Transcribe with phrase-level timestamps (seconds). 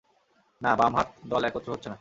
[0.61, 1.89] না, বামহাত, দল একত্র হচ্ছে না।